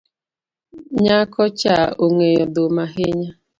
Nyako 1.03 1.41
cha 1.59 1.75
ongeyo 2.03 2.43
dhum 2.53 2.75
ahinya 2.85 3.29